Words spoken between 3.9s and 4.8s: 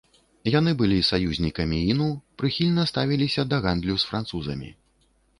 з французамі.